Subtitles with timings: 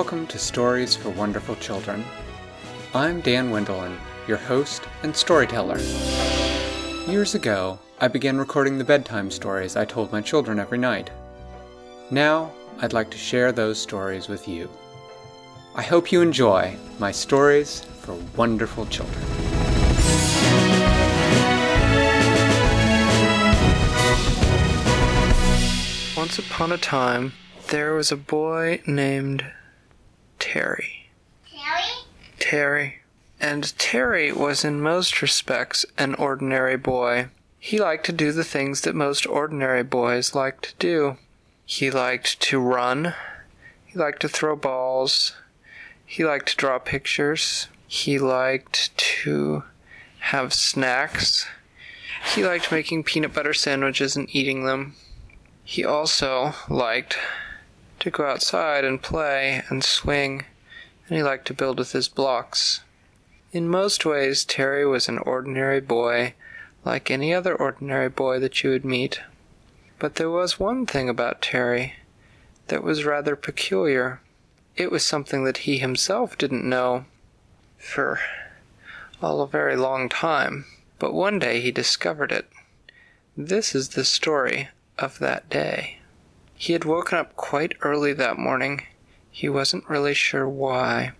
[0.00, 2.02] welcome to Stories for Wonderful Children.
[2.94, 5.78] I'm Dan Wendelin, your host and storyteller.
[7.06, 11.10] Years ago, I began recording the bedtime stories I told my children every night.
[12.10, 14.70] Now, I'd like to share those stories with you.
[15.74, 19.22] I hope you enjoy my stories for wonderful children.
[26.16, 27.34] Once upon a time,
[27.68, 29.44] there was a boy named
[30.40, 31.10] Terry.
[31.48, 32.04] Terry?
[32.40, 32.96] Terry.
[33.38, 37.28] And Terry was in most respects an ordinary boy.
[37.58, 41.18] He liked to do the things that most ordinary boys like to do.
[41.64, 43.14] He liked to run.
[43.84, 45.36] He liked to throw balls.
[46.04, 47.68] He liked to draw pictures.
[47.86, 49.62] He liked to
[50.18, 51.46] have snacks.
[52.34, 54.96] He liked making peanut butter sandwiches and eating them.
[55.64, 57.16] He also liked
[58.00, 60.44] to go outside and play and swing,
[61.06, 62.80] and he liked to build with his blocks.
[63.52, 66.34] In most ways, Terry was an ordinary boy,
[66.84, 69.20] like any other ordinary boy that you would meet.
[69.98, 71.94] But there was one thing about Terry
[72.68, 74.20] that was rather peculiar.
[74.76, 77.04] It was something that he himself didn't know
[77.76, 78.20] for
[79.22, 80.64] all a very long time,
[80.98, 82.48] but one day he discovered it.
[83.36, 85.99] This is the story of that day.
[86.60, 88.82] He had woken up quite early that morning.
[89.30, 91.12] He wasn't really sure why.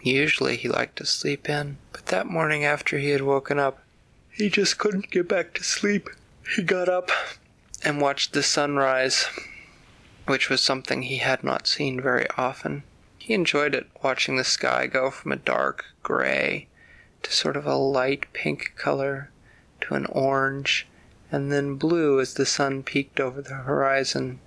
[0.00, 3.82] Usually he liked to sleep in, but that morning after he had woken up,
[4.30, 6.08] he just couldn't get back to sleep.
[6.56, 7.10] He got up
[7.84, 9.26] and watched the sunrise,
[10.24, 12.82] which was something he had not seen very often.
[13.18, 16.68] He enjoyed it, watching the sky go from a dark gray
[17.22, 19.28] to sort of a light pink color
[19.82, 20.86] to an orange
[21.30, 24.40] and then blue as the sun peeked over the horizon.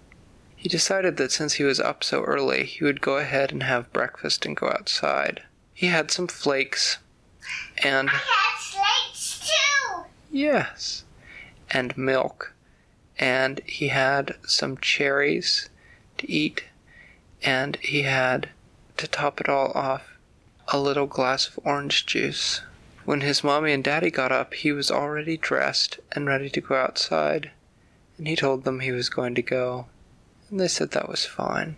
[0.59, 3.93] He decided that since he was up so early, he would go ahead and have
[3.93, 5.41] breakfast and go outside.
[5.73, 6.97] He had some flakes
[7.81, 10.03] and I had slates too.
[10.29, 11.05] Yes.
[11.71, 12.53] And milk.
[13.17, 15.69] And he had some cherries
[16.17, 16.65] to eat.
[17.41, 18.49] And he had,
[18.97, 20.17] to top it all off,
[20.67, 22.61] a little glass of orange juice.
[23.05, 26.75] When his mommy and daddy got up, he was already dressed and ready to go
[26.75, 27.51] outside.
[28.17, 29.85] And he told them he was going to go.
[30.49, 31.75] And they said that was fine.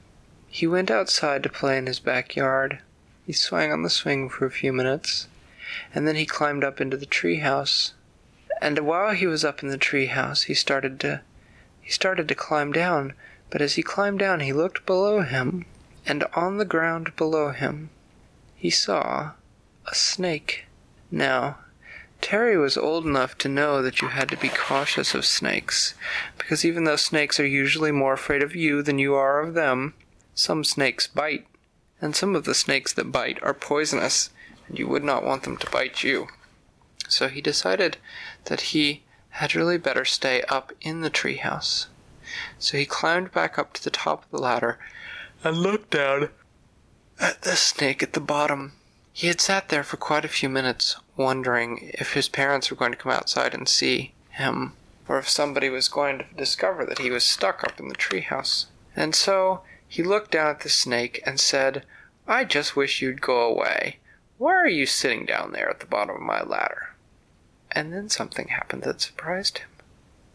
[0.48, 2.80] He went outside to play in his backyard.
[3.26, 5.28] He swung on the swing for a few minutes
[5.94, 7.94] and then he climbed up into the tree house.
[8.62, 11.22] And while he was up in the tree house, he started to
[11.82, 13.14] he started to climb down,
[13.50, 15.66] but as he climbed down, he looked below him,
[16.06, 17.90] and on the ground below him,
[18.56, 19.32] he saw
[19.88, 20.66] a snake.
[21.10, 21.58] Now,
[22.22, 25.96] Terry was old enough to know that you had to be cautious of snakes,
[26.38, 29.96] because even though snakes are usually more afraid of you than you are of them,
[30.36, 31.48] some snakes bite,
[32.00, 34.30] and some of the snakes that bite are poisonous
[34.68, 36.28] and you would not want them to bite you.
[37.08, 37.98] So he decided
[38.46, 41.88] that he had really better stay up in the treehouse.
[42.58, 44.80] So he climbed back up to the top of the ladder
[45.44, 46.30] and looked down
[47.20, 48.74] at the snake at the bottom.
[49.12, 52.92] He had sat there for quite a few minutes, wondering if his parents were going
[52.92, 54.74] to come outside and see him,
[55.08, 58.66] or if somebody was going to discover that he was stuck up in the treehouse.
[58.96, 61.84] And so he looked down at the snake and said,
[62.28, 63.98] I just wish you'd go away.
[64.38, 66.96] Why are you sitting down there at the bottom of my ladder?
[67.72, 69.70] And then something happened that surprised him.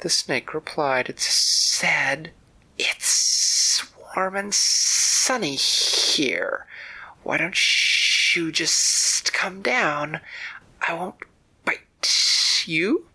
[0.01, 2.31] The snake replied, It said,
[2.79, 3.83] It's
[4.15, 6.67] warm and sunny here.
[7.23, 7.59] Why don't
[8.37, 10.21] you just come down?
[10.89, 11.17] I won't
[11.65, 13.07] bite you.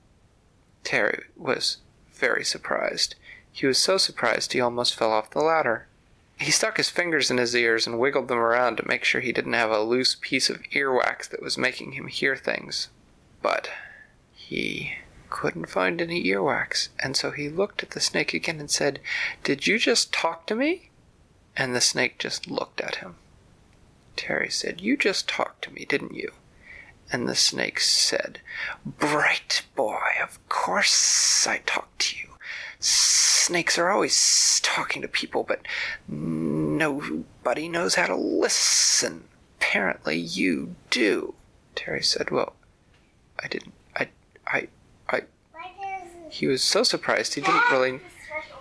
[0.84, 1.78] Terry was
[2.14, 3.16] very surprised.
[3.52, 5.88] He was so surprised he almost fell off the ladder.
[6.38, 9.32] He stuck his fingers in his ears and wiggled them around to make sure he
[9.32, 12.90] didn't have a loose piece of earwax that was making him hear things.
[13.42, 13.70] But
[14.34, 14.96] he
[15.30, 19.00] couldn't find any earwax, and so he looked at the snake again and said,
[19.44, 20.90] Did you just talk to me?
[21.56, 23.16] And the snake just looked at him.
[24.16, 26.32] Terry said, You just talked to me, didn't you?
[27.12, 28.40] And the snake said,
[28.86, 32.30] Bright boy, of course I talked to you.
[32.80, 35.68] Snakes are always talking to people, but
[36.08, 39.26] nobody knows how to listen.
[39.60, 41.36] Apparently you do.
[41.76, 42.54] Terry said, Well,
[43.44, 43.74] I didn't.
[43.96, 44.10] I.
[44.48, 44.68] I.
[45.10, 45.24] I.
[46.30, 48.00] He was so surprised he didn't really.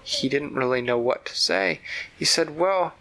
[0.03, 1.81] He didn't really know what to say.
[2.19, 2.95] He said, Well,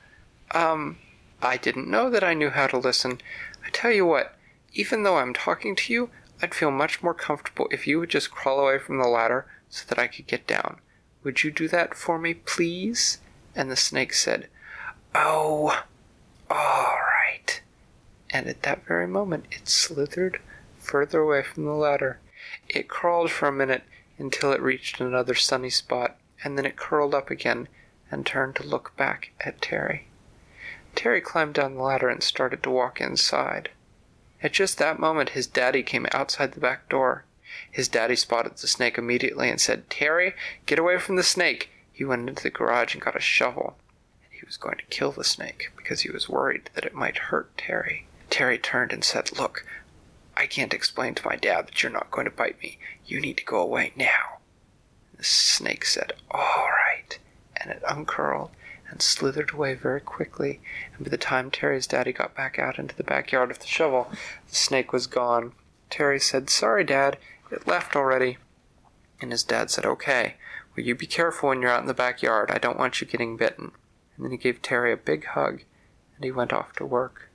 [0.51, 0.98] um,
[1.42, 3.19] I didn't know that I knew how to listen.
[3.66, 4.36] I tell you what,
[4.74, 6.10] even though I'm talking to you,
[6.42, 9.86] I'd feel much more comfortable if you would just crawl away from the ladder so
[9.88, 10.77] that I could get down.
[11.24, 13.19] Would you do that for me, please?
[13.56, 14.48] And the snake said,
[15.13, 15.83] Oh,
[16.50, 17.00] oh,
[18.31, 20.39] and at that very moment it slithered
[20.77, 22.19] further away from the ladder.
[22.68, 23.83] It crawled for a minute
[24.18, 27.68] until it reached another sunny spot, and then it curled up again
[28.12, 30.07] and turned to look back at Terry.
[30.95, 33.69] Terry climbed down the ladder and started to walk inside.
[34.41, 37.25] At just that moment, his daddy came outside the back door.
[37.69, 40.33] His daddy spotted the snake immediately and said, Terry,
[40.65, 41.69] get away from the snake.
[41.91, 43.77] He went into the garage and got a shovel.
[44.24, 47.18] And he was going to kill the snake because he was worried that it might
[47.18, 48.07] hurt Terry.
[48.30, 49.65] Terry turned and said, Look,
[50.38, 52.77] I can't explain to my dad that you're not going to bite me.
[53.06, 54.38] You need to go away now.
[55.18, 57.19] The snake said, All right.
[57.57, 58.51] And it uncurled
[58.89, 60.59] and slithered away very quickly,
[60.95, 64.12] and by the time Terry's daddy got back out into the backyard with the shovel,
[64.47, 65.53] the snake was gone.
[65.89, 67.18] Terry said, Sorry, Dad,
[67.51, 68.38] it left already.
[69.21, 70.36] And his dad said, Okay,
[70.75, 72.51] will you be careful when you're out in the backyard?
[72.51, 73.71] I don't want you getting bitten.
[74.15, 75.62] And then he gave Terry a big hug,
[76.15, 77.30] and he went off to work.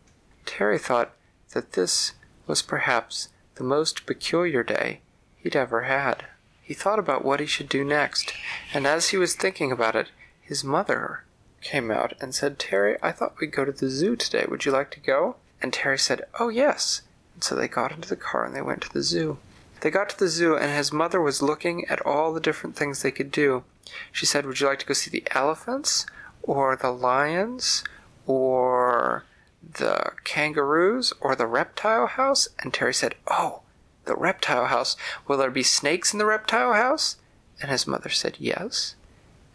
[0.46, 1.12] Terry thought
[1.52, 2.12] that this
[2.46, 5.00] was perhaps the most peculiar day
[5.36, 6.24] he'd ever had.
[6.62, 8.32] He thought about what he should do next,
[8.72, 10.10] and as he was thinking about it,
[10.40, 11.24] his mother
[11.64, 14.44] came out and said, Terry, I thought we'd go to the zoo today.
[14.48, 15.36] Would you like to go?
[15.60, 17.02] And Terry said, Oh, yes.
[17.34, 19.38] And so they got into the car and they went to the zoo.
[19.80, 23.02] They got to the zoo, and his mother was looking at all the different things
[23.02, 23.64] they could do.
[24.12, 26.06] She said, Would you like to go see the elephants,
[26.42, 27.84] or the lions,
[28.26, 29.24] or
[29.62, 32.48] the kangaroos, or the reptile house?
[32.60, 33.60] And Terry said, Oh,
[34.06, 34.96] the reptile house.
[35.28, 37.16] Will there be snakes in the reptile house?
[37.60, 38.94] And his mother said, Yes.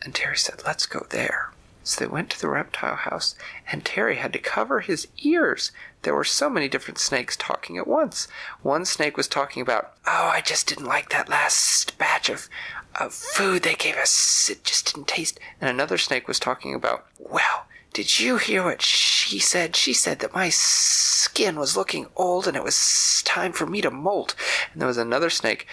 [0.04, 1.52] And Terry said, Let's go there.
[1.84, 3.36] So they went to the reptile house,
[3.72, 5.72] and Terry had to cover his ears.
[6.02, 8.28] There were so many different snakes talking at once.
[8.62, 12.50] One snake was talking about, Oh, I just didn't like that last batch of,
[13.00, 14.50] of food they gave us.
[14.50, 15.40] It just didn't taste.
[15.60, 19.75] And another snake was talking about, Well, did you hear what she said?
[19.75, 23.92] She said that my skin was looking old and it was time for me to
[23.92, 24.36] molt.
[24.72, 25.66] And there was another snake,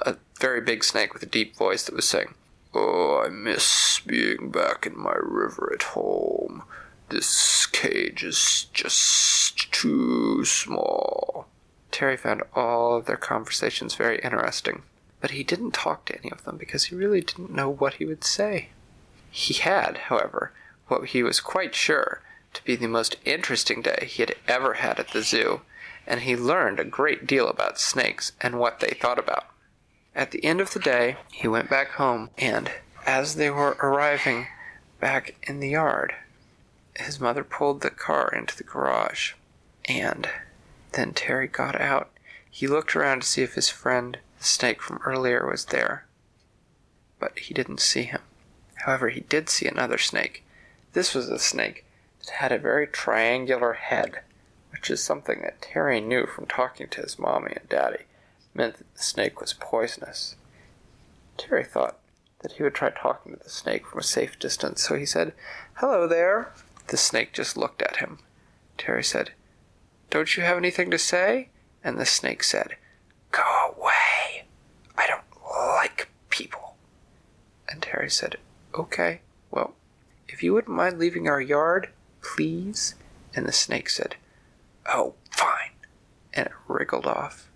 [0.00, 2.34] a very big snake with a deep voice, that was saying,
[2.72, 6.62] Oh, I miss being back in my river at home.
[7.08, 11.48] This cage is just too small.
[11.90, 14.82] Terry found all of their conversations very interesting,
[15.20, 18.04] but he didn't talk to any of them because he really didn't know what he
[18.04, 18.68] would say.
[19.30, 20.52] He had, however,
[20.86, 22.22] what he was quite sure
[22.54, 25.62] to be the most interesting day he had ever had at the zoo,
[26.06, 29.46] and he learned a great deal about snakes and what they thought about.
[30.14, 32.70] At the end of the day, he went back home, and
[33.06, 34.48] as they were arriving
[34.98, 36.14] back in the yard,
[36.96, 39.34] his mother pulled the car into the garage,
[39.84, 40.28] and
[40.92, 42.10] then Terry got out.
[42.50, 46.06] He looked around to see if his friend, the snake from earlier, was there,
[47.20, 48.22] but he didn't see him.
[48.84, 50.44] However, he did see another snake.
[50.92, 51.84] This was a snake
[52.18, 54.20] that had a very triangular head,
[54.72, 58.04] which is something that Terry knew from talking to his mommy and daddy
[58.54, 60.36] meant that the snake was poisonous.
[61.36, 61.98] Terry thought
[62.40, 65.32] that he would try talking to the snake from a safe distance, so he said,
[65.74, 66.52] Hello there.
[66.88, 68.18] The snake just looked at him.
[68.78, 69.32] Terry said,
[70.10, 71.48] Don't you have anything to say?
[71.84, 72.76] And the snake said,
[73.30, 74.44] Go away.
[74.96, 76.76] I don't like people.
[77.68, 78.36] And Terry said,
[78.74, 79.20] Okay,
[79.50, 79.74] well,
[80.28, 81.90] if you wouldn't mind leaving our yard,
[82.22, 82.94] please.
[83.34, 84.16] And the snake said,
[84.86, 85.72] Oh, fine.
[86.32, 87.49] And it wriggled off.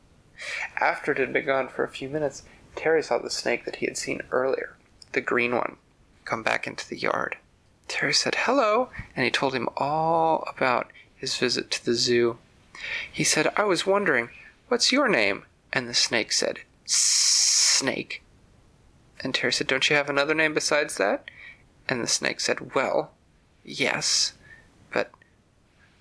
[0.80, 2.42] After it had been gone for a few minutes,
[2.76, 4.76] Terry saw the snake that he had seen earlier,
[5.12, 5.76] the green one,
[6.24, 7.36] come back into the yard.
[7.88, 12.38] Terry said, Hello, and he told him all about his visit to the zoo.
[13.10, 14.30] He said, I was wondering,
[14.68, 15.44] what's your name?
[15.72, 18.22] And the snake said, Snake.
[19.20, 21.30] And Terry said, Don't you have another name besides that?
[21.88, 23.12] And the snake said, Well,
[23.64, 24.34] yes,
[24.92, 25.10] but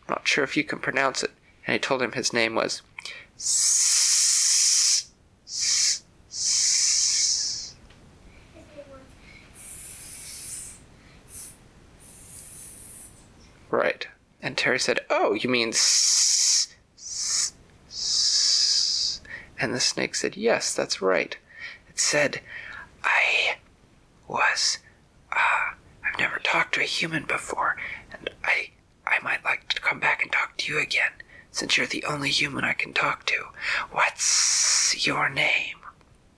[0.08, 1.32] I'm not sure if you can pronounce it.
[1.66, 2.82] And he told him his name was
[3.38, 5.10] S-
[5.46, 7.76] S- S-
[13.72, 14.08] Right.
[14.54, 17.54] And Terry said, Oh, you mean S- S-
[17.90, 19.20] S-"
[19.60, 21.36] And the snake said, Yes, that's right.
[21.90, 22.40] It said,
[23.04, 23.56] I
[24.28, 24.78] was,
[25.32, 25.72] uh,
[26.06, 27.78] I've never talked to a human before,
[28.12, 28.70] and I,
[29.08, 31.14] I might like to come back and talk to you again,
[31.50, 33.46] since you're the only human I can talk to.
[33.92, 35.78] What's your name?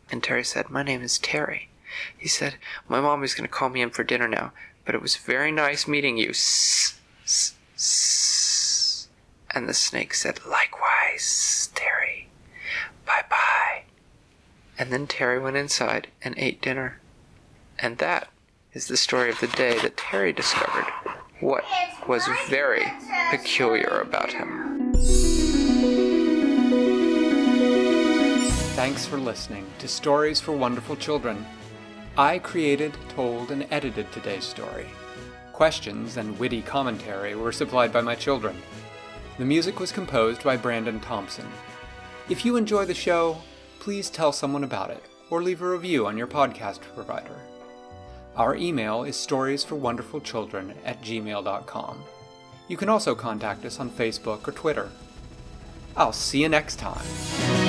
[0.09, 1.67] And Terry said, My name is Terry.
[2.17, 2.55] He said,
[2.87, 4.53] My mommy's going to call me in for dinner now,
[4.85, 6.29] but it was very nice meeting you.
[6.29, 12.29] S- s- and the snake said, Likewise, Terry.
[13.05, 13.83] Bye bye.
[14.77, 16.99] And then Terry went inside and ate dinner.
[17.79, 18.29] And that
[18.73, 20.85] is the story of the day that Terry discovered
[21.39, 21.63] what
[22.07, 22.85] was very
[23.29, 24.93] peculiar about him.
[28.75, 31.45] Thanks for listening to Stories for Wonderful Children.
[32.17, 34.87] I created, told, and edited today's story.
[35.55, 38.61] Questions and witty commentary were supplied by my children.
[39.37, 41.47] The music was composed by Brandon Thompson.
[42.27, 43.37] If you enjoy the show,
[43.79, 47.37] please tell someone about it or leave a review on your podcast provider.
[48.35, 52.03] Our email is storiesforwonderfulchildren at gmail.com.
[52.67, 54.91] You can also contact us on Facebook or Twitter.
[55.95, 57.64] I'll see you next time.